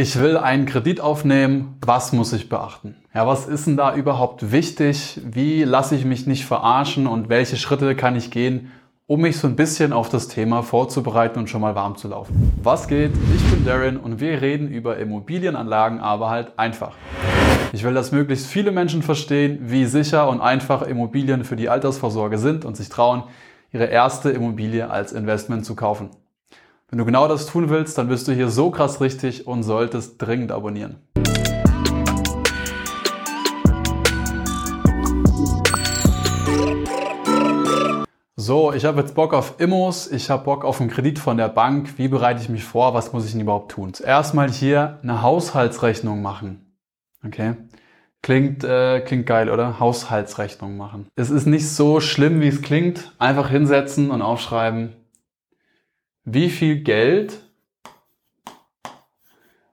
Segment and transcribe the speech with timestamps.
[0.00, 1.76] Ich will einen Kredit aufnehmen.
[1.84, 2.96] Was muss ich beachten?
[3.14, 5.20] Ja, was ist denn da überhaupt wichtig?
[5.30, 8.72] Wie lasse ich mich nicht verarschen und welche Schritte kann ich gehen,
[9.06, 12.50] um mich so ein bisschen auf das Thema vorzubereiten und schon mal warm zu laufen?
[12.62, 13.10] Was geht?
[13.36, 16.96] Ich bin Darren und wir reden über Immobilienanlagen, aber halt einfach.
[17.74, 22.38] Ich will, dass möglichst viele Menschen verstehen, wie sicher und einfach Immobilien für die Altersvorsorge
[22.38, 23.24] sind und sich trauen,
[23.70, 26.08] ihre erste Immobilie als Investment zu kaufen.
[26.90, 30.20] Wenn du genau das tun willst, dann bist du hier so krass richtig und solltest
[30.20, 30.96] dringend abonnieren.
[38.34, 41.48] So, ich habe jetzt Bock auf Immos, ich habe Bock auf einen Kredit von der
[41.48, 41.96] Bank.
[41.96, 42.92] Wie bereite ich mich vor?
[42.92, 43.94] Was muss ich denn überhaupt tun?
[43.94, 46.74] Zuerst mal hier eine Haushaltsrechnung machen.
[47.24, 47.54] Okay?
[48.20, 49.78] Klingt, äh, klingt geil, oder?
[49.78, 51.06] Haushaltsrechnung machen.
[51.14, 53.12] Es ist nicht so schlimm, wie es klingt.
[53.20, 54.96] Einfach hinsetzen und aufschreiben,
[56.24, 57.40] wie viel Geld,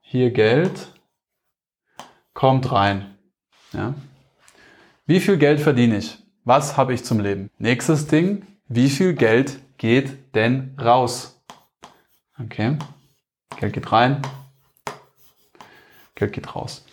[0.02, 0.88] hier Geld,
[2.34, 3.18] kommt rein.
[3.74, 3.94] Ja?
[5.06, 6.18] Wie viel Geld verdiene ich?
[6.44, 7.50] Was habe ich zum Leben?
[7.58, 11.42] Nächstes Ding, wie viel Geld geht denn raus?
[12.40, 12.78] Okay,
[13.60, 14.22] Geld geht rein,
[16.14, 16.86] Geld geht raus.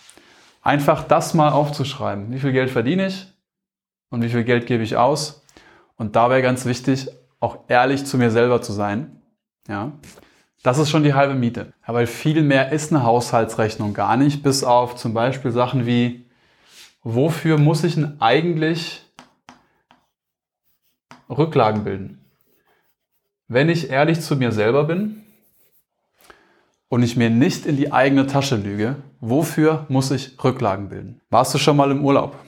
[0.63, 2.33] Einfach das mal aufzuschreiben.
[2.33, 3.27] Wie viel Geld verdiene ich
[4.09, 5.45] und wie viel Geld gebe ich aus?
[5.97, 9.21] Und dabei ganz wichtig, auch ehrlich zu mir selber zu sein.
[9.69, 9.93] Ja,
[10.63, 11.73] das ist schon die halbe Miete.
[11.87, 16.25] Weil viel mehr ist eine Haushaltsrechnung gar nicht, bis auf zum Beispiel Sachen wie,
[17.03, 19.03] wofür muss ich denn eigentlich
[21.29, 22.25] Rücklagen bilden?
[23.49, 25.23] Wenn ich ehrlich zu mir selber bin
[26.89, 31.21] und ich mir nicht in die eigene Tasche lüge, wofür muss ich Rücklagen bilden?
[31.29, 32.39] Warst du schon mal im Urlaub?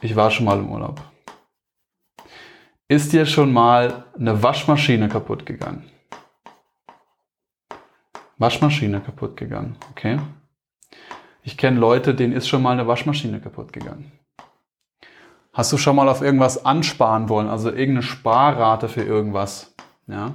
[0.00, 1.02] Ich war schon mal im Urlaub.
[2.88, 5.90] Ist dir schon mal eine Waschmaschine kaputt gegangen?
[8.38, 10.20] Waschmaschine kaputt gegangen, okay?
[11.42, 14.12] Ich kenne Leute, denen ist schon mal eine Waschmaschine kaputt gegangen.
[15.52, 19.74] Hast du schon mal auf irgendwas ansparen wollen, also irgendeine Sparrate für irgendwas?
[20.06, 20.34] Ja?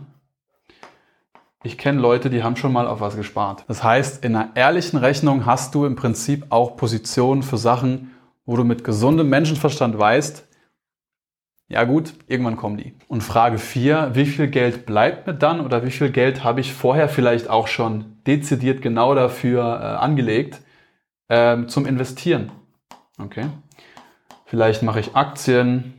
[1.63, 3.63] Ich kenne Leute, die haben schon mal auf was gespart.
[3.69, 8.11] Das heißt, in einer ehrlichen Rechnung hast du im Prinzip auch Positionen für Sachen,
[8.45, 10.49] wo du mit gesundem Menschenverstand weißt,
[11.71, 12.93] ja gut, irgendwann kommen die.
[13.07, 16.73] Und Frage 4, wie viel Geld bleibt mir dann oder wie viel Geld habe ich
[16.73, 20.61] vorher vielleicht auch schon dezidiert genau dafür äh, angelegt
[21.29, 22.51] ähm, zum Investieren?
[23.17, 23.45] Okay.
[24.45, 25.93] Vielleicht mache ich Aktien,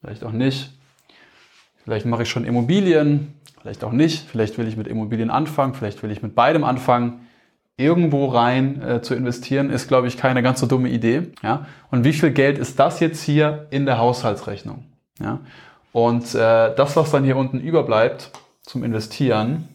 [0.00, 0.72] vielleicht auch nicht.
[1.82, 4.26] Vielleicht mache ich schon Immobilien, vielleicht auch nicht.
[4.28, 7.26] Vielleicht will ich mit Immobilien anfangen, vielleicht will ich mit beidem anfangen
[7.76, 11.32] irgendwo rein äh, zu investieren, ist, glaube ich, keine ganz so dumme Idee.
[11.42, 11.66] Ja?
[11.90, 14.84] Und wie viel Geld ist das jetzt hier in der Haushaltsrechnung?
[15.18, 15.40] Ja?
[15.92, 18.30] Und äh, das, was dann hier unten überbleibt
[18.62, 19.68] zum Investieren,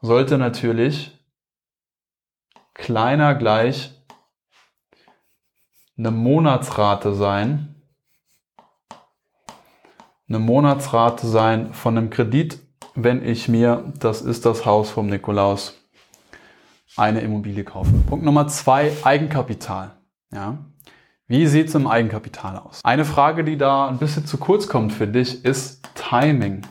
[0.00, 1.18] sollte natürlich
[2.74, 3.92] kleiner gleich
[5.96, 7.74] eine Monatsrate sein.
[10.28, 12.58] Eine Monatsrate sein von einem Kredit,
[12.94, 15.81] wenn ich mir, das ist das Haus vom Nikolaus,
[16.96, 18.04] eine Immobilie kaufen.
[18.06, 19.92] Punkt Nummer zwei, Eigenkapital.
[20.32, 20.58] Ja.
[21.26, 22.80] Wie sieht es im Eigenkapital aus?
[22.84, 26.62] Eine Frage, die da ein bisschen zu kurz kommt für dich, ist Timing.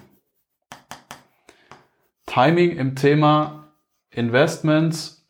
[2.27, 3.71] Timing im Thema
[4.11, 5.25] Investments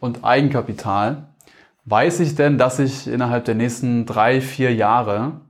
[0.00, 1.34] und Eigenkapital.
[1.84, 5.40] Weiß ich denn, dass ich innerhalb der nächsten drei, vier Jahre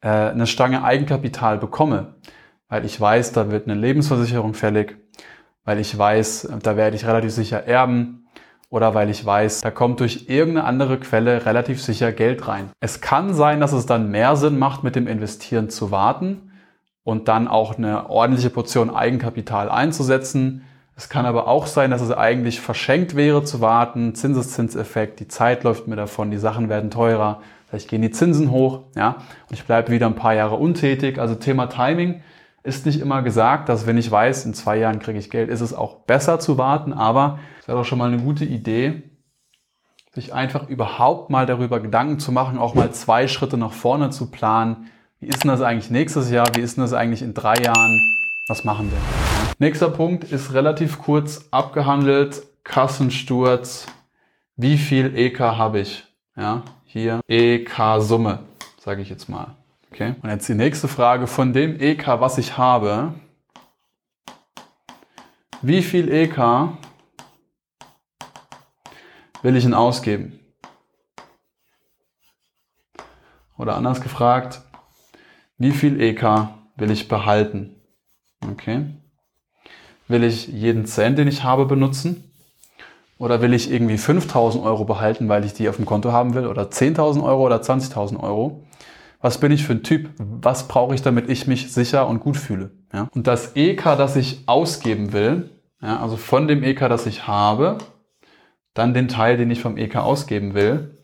[0.00, 2.14] äh, eine Stange Eigenkapital bekomme?
[2.68, 4.96] Weil ich weiß, da wird eine Lebensversicherung fällig
[5.68, 8.26] weil ich weiß, da werde ich relativ sicher erben
[8.70, 12.70] oder weil ich weiß, da kommt durch irgendeine andere Quelle relativ sicher Geld rein.
[12.80, 16.52] Es kann sein, dass es dann mehr Sinn macht, mit dem Investieren zu warten
[17.04, 20.64] und dann auch eine ordentliche Portion Eigenkapital einzusetzen.
[20.96, 25.64] Es kann aber auch sein, dass es eigentlich verschenkt wäre zu warten, Zinseszinseffekt, die Zeit
[25.64, 29.16] läuft mir davon, die Sachen werden teurer, vielleicht gehen die Zinsen hoch, ja,
[29.50, 31.18] und ich bleibe wieder ein paar Jahre untätig.
[31.18, 32.22] Also Thema Timing
[32.62, 35.60] ist nicht immer gesagt, dass wenn ich weiß, in zwei Jahren kriege ich Geld, ist
[35.60, 39.02] es auch besser zu warten, aber es wäre doch schon mal eine gute Idee,
[40.12, 44.30] sich einfach überhaupt mal darüber Gedanken zu machen, auch mal zwei Schritte nach vorne zu
[44.30, 44.90] planen.
[45.20, 46.46] Wie ist denn das eigentlich nächstes Jahr?
[46.54, 48.00] Wie ist denn das eigentlich in drei Jahren?
[48.48, 48.98] Was machen wir?
[49.58, 52.42] Nächster Punkt ist relativ kurz abgehandelt.
[52.64, 53.86] Kassensturz.
[54.56, 56.04] Wie viel EK habe ich?
[56.36, 58.40] Ja, hier EK-Summe,
[58.80, 59.57] sage ich jetzt mal.
[59.90, 61.26] Okay, und jetzt die nächste Frage.
[61.26, 63.14] Von dem EK, was ich habe,
[65.62, 66.68] wie viel EK
[69.42, 70.38] will ich denn ausgeben?
[73.56, 74.62] Oder anders gefragt,
[75.56, 77.74] wie viel EK will ich behalten?
[78.40, 78.86] Okay.
[80.06, 82.32] Will ich jeden Cent, den ich habe, benutzen?
[83.18, 86.46] Oder will ich irgendwie 5000 Euro behalten, weil ich die auf dem Konto haben will?
[86.46, 88.64] Oder 10.000 Euro oder 20.000 Euro?
[89.20, 90.10] Was bin ich für ein Typ?
[90.18, 92.70] Was brauche ich, damit ich mich sicher und gut fühle?
[92.92, 93.08] Ja?
[93.14, 95.50] Und das EK, das ich ausgeben will,
[95.82, 97.78] ja, also von dem EK, das ich habe,
[98.74, 100.98] dann den Teil, den ich vom EK ausgeben will,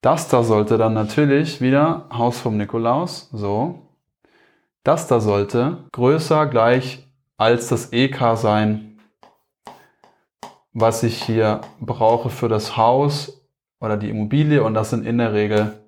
[0.00, 3.82] das da sollte dann natürlich wieder Haus vom Nikolaus, so.
[4.84, 8.98] Das da sollte größer gleich als das EK sein,
[10.72, 13.48] was ich hier brauche für das Haus
[13.80, 15.85] oder die Immobilie und das sind in der Regel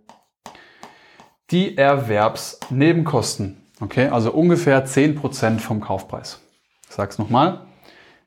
[1.51, 3.57] die Erwerbsnebenkosten.
[3.81, 6.41] Okay, also ungefähr 10% vom Kaufpreis.
[6.89, 7.67] Ich sag's nochmal.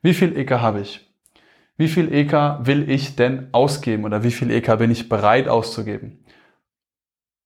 [0.02, 1.08] Wie viel EK habe ich?
[1.76, 2.32] Wie viel EK
[2.62, 6.24] will ich denn ausgeben oder wie viel EK bin ich bereit auszugeben?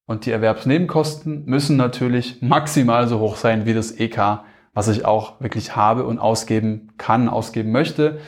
[0.06, 4.40] Und die Erwerbsnebenkosten müssen natürlich maximal so hoch sein wie das EK,
[4.72, 8.20] was ich auch wirklich habe und ausgeben kann, ausgeben möchte.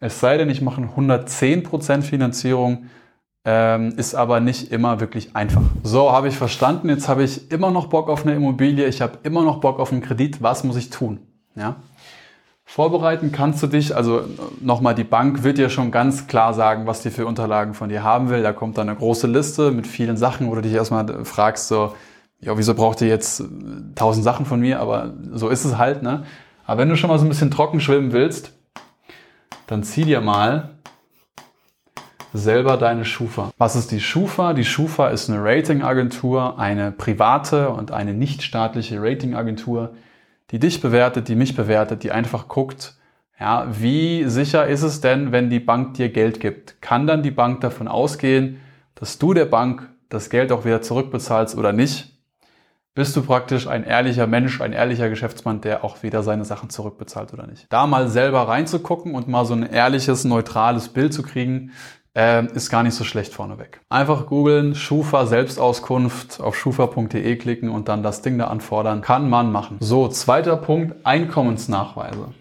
[0.00, 2.86] Es sei denn, ich mache 110% Finanzierung,
[3.48, 5.62] ähm, ist aber nicht immer wirklich einfach.
[5.84, 6.88] So, habe ich verstanden.
[6.88, 8.86] Jetzt habe ich immer noch Bock auf eine Immobilie.
[8.86, 10.42] Ich habe immer noch Bock auf einen Kredit.
[10.42, 11.20] Was muss ich tun?
[11.54, 11.76] Ja.
[12.64, 14.22] Vorbereiten kannst du dich, also
[14.60, 18.02] nochmal, die Bank wird dir schon ganz klar sagen, was die für Unterlagen von dir
[18.02, 18.42] haben will.
[18.42, 21.94] Da kommt dann eine große Liste mit vielen Sachen, wo du dich erstmal fragst, so,
[22.40, 23.44] ja, wieso braucht ihr jetzt
[23.94, 24.80] tausend Sachen von mir?
[24.80, 26.24] Aber so ist es halt, ne?
[26.66, 28.52] Aber wenn du schon mal so ein bisschen trocken schwimmen willst,
[29.68, 30.70] dann zieh dir mal
[32.36, 33.50] selber deine Schufa.
[33.58, 34.52] Was ist die Schufa?
[34.52, 39.94] Die Schufa ist eine Ratingagentur, eine private und eine nichtstaatliche Ratingagentur,
[40.50, 42.94] die dich bewertet, die mich bewertet, die einfach guckt,
[43.38, 46.80] ja, wie sicher ist es denn, wenn die Bank dir Geld gibt?
[46.80, 48.60] Kann dann die Bank davon ausgehen,
[48.94, 52.16] dass du der Bank das Geld auch wieder zurückbezahlst oder nicht?
[52.94, 57.30] Bist du praktisch ein ehrlicher Mensch, ein ehrlicher Geschäftsmann, der auch wieder seine Sachen zurückbezahlt
[57.34, 57.66] oder nicht?
[57.68, 61.72] Da mal selber reinzugucken und mal so ein ehrliches, neutrales Bild zu kriegen,
[62.16, 63.82] äh, ist gar nicht so schlecht vorneweg.
[63.90, 69.02] Einfach googeln, Schufa Selbstauskunft, auf schufa.de klicken und dann das Ding da anfordern.
[69.02, 69.76] Kann man machen.
[69.80, 72.32] So, zweiter Punkt, Einkommensnachweise.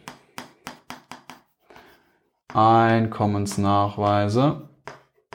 [2.53, 4.69] Einkommensnachweise.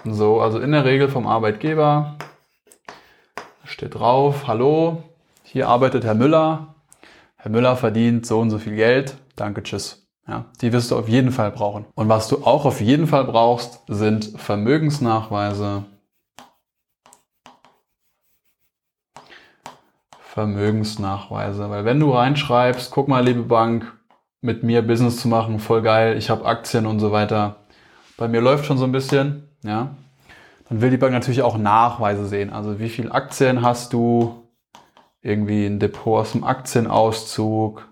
[0.05, 2.17] So, also in der Regel vom Arbeitgeber
[3.65, 5.03] steht drauf, hallo,
[5.43, 6.75] hier arbeitet Herr Müller.
[7.37, 9.15] Herr Müller verdient so und so viel Geld.
[9.37, 10.00] Danke, tschüss.
[10.27, 11.87] Ja, die wirst du auf jeden Fall brauchen.
[11.95, 15.85] Und was du auch auf jeden Fall brauchst, sind Vermögensnachweise.
[20.21, 21.69] Vermögensnachweise.
[21.71, 23.93] Weil wenn du reinschreibst, guck mal, liebe Bank,
[24.41, 27.57] mit mir Business zu machen, voll geil, ich habe Aktien und so weiter.
[28.17, 29.97] Bei mir läuft schon so ein bisschen, ja.
[30.69, 32.51] Dann will die Bank natürlich auch Nachweise sehen.
[32.51, 34.47] Also wie viel Aktien hast du?
[35.21, 37.90] Irgendwie ein Depot aus dem Aktienauszug,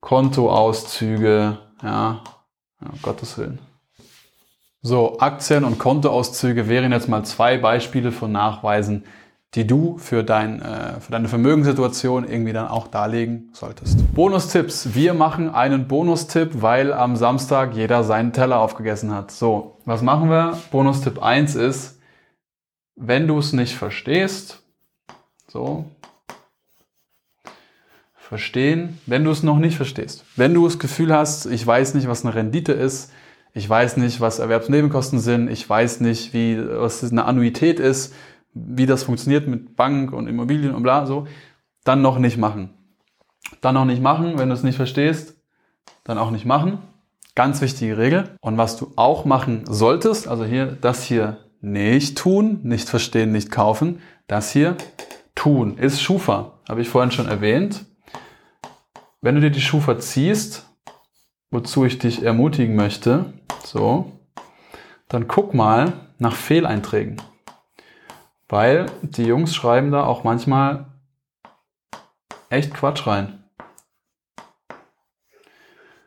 [0.00, 2.20] Kontoauszüge, ja,
[2.80, 3.58] ja um Gottes Willen.
[4.80, 9.04] So, Aktien- und Kontoauszüge wären jetzt mal zwei Beispiele von Nachweisen,
[9.54, 14.14] die du für, dein, äh, für deine Vermögenssituation irgendwie dann auch darlegen solltest.
[14.14, 14.94] Bonustipps.
[14.94, 19.30] Wir machen einen Bonustipp, weil am Samstag jeder seinen Teller aufgegessen hat.
[19.30, 20.58] So, was machen wir?
[20.70, 21.98] Bonustipp 1 ist,
[22.94, 24.62] wenn du es nicht verstehst,
[25.46, 25.86] so,
[28.28, 30.22] verstehen, wenn du es noch nicht verstehst.
[30.36, 33.10] Wenn du das Gefühl hast, ich weiß nicht, was eine Rendite ist,
[33.54, 38.14] ich weiß nicht, was Erwerbsnebenkosten sind, ich weiß nicht, wie, was eine Annuität ist,
[38.52, 41.26] wie das funktioniert mit Bank und Immobilien und bla, so,
[41.84, 42.74] dann noch nicht machen.
[43.62, 45.34] Dann noch nicht machen, wenn du es nicht verstehst,
[46.04, 46.80] dann auch nicht machen.
[47.34, 48.36] Ganz wichtige Regel.
[48.42, 53.50] Und was du auch machen solltest, also hier, das hier nicht tun, nicht verstehen, nicht
[53.50, 54.76] kaufen, das hier
[55.34, 56.58] tun, ist Schufa.
[56.68, 57.86] Habe ich vorhin schon erwähnt.
[59.20, 60.68] Wenn du dir die Schufa ziehst,
[61.50, 63.32] wozu ich dich ermutigen möchte,
[63.64, 64.12] so,
[65.08, 67.20] dann guck mal nach Fehleinträgen.
[68.48, 70.86] Weil die Jungs schreiben da auch manchmal
[72.48, 73.42] echt Quatsch rein.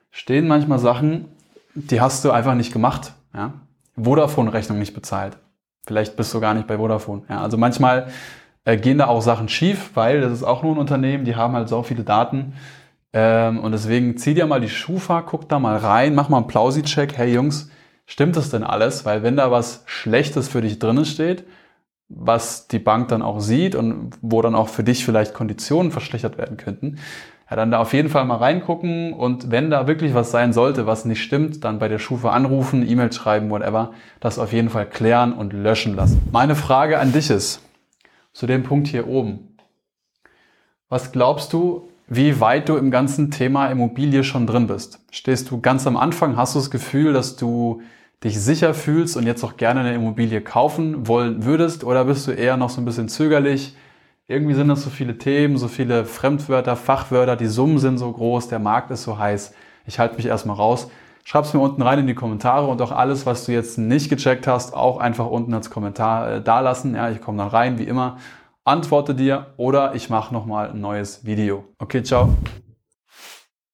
[0.09, 1.27] Stehen manchmal Sachen,
[1.75, 3.13] die hast du einfach nicht gemacht.
[3.33, 3.53] Ja?
[4.01, 5.37] Vodafone-Rechnung nicht bezahlt.
[5.85, 7.23] Vielleicht bist du gar nicht bei Vodafone.
[7.27, 7.41] Ja?
[7.41, 8.09] Also manchmal
[8.63, 11.55] äh, gehen da auch Sachen schief, weil das ist auch nur ein Unternehmen, die haben
[11.55, 12.53] halt so viele Daten
[13.13, 16.47] ähm, und deswegen zieh dir mal die Schufa, guck da mal rein, mach mal einen
[16.47, 17.17] Plausi-Check.
[17.17, 17.69] Hey Jungs,
[18.05, 19.05] stimmt das denn alles?
[19.05, 21.43] Weil wenn da was Schlechtes für dich drinnen steht,
[22.07, 26.37] was die Bank dann auch sieht und wo dann auch für dich vielleicht Konditionen verschlechtert
[26.37, 26.99] werden könnten,
[27.49, 30.87] ja, dann da auf jeden Fall mal reingucken und wenn da wirklich was sein sollte,
[30.87, 33.91] was nicht stimmt, dann bei der Schufa anrufen, E-Mail schreiben, whatever,
[34.21, 36.21] das auf jeden Fall klären und löschen lassen.
[36.31, 37.61] Meine Frage an dich ist,
[38.31, 39.57] zu dem Punkt hier oben.
[40.87, 44.99] Was glaubst du, wie weit du im ganzen Thema Immobilie schon drin bist.
[45.11, 47.81] Stehst du ganz am Anfang, hast du das Gefühl, dass du
[48.21, 52.31] dich sicher fühlst und jetzt auch gerne eine Immobilie kaufen wollen würdest oder bist du
[52.31, 53.77] eher noch so ein bisschen zögerlich?
[54.27, 58.49] Irgendwie sind das so viele Themen, so viele Fremdwörter, Fachwörter, die Summen sind so groß,
[58.49, 59.53] der Markt ist so heiß.
[59.85, 60.91] Ich halte mich erstmal raus.
[61.23, 64.47] Schreib's mir unten rein in die Kommentare und auch alles, was du jetzt nicht gecheckt
[64.47, 66.93] hast, auch einfach unten als Kommentar äh, dalassen.
[66.93, 68.17] Ja, ich komme dann rein, wie immer,
[68.71, 71.65] antworte dir oder ich mache nochmal ein neues Video.
[71.77, 72.29] Okay, ciao.